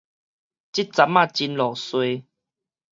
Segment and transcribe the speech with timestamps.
[0.03, 0.23] 這站仔真
[1.53, 2.25] 落衰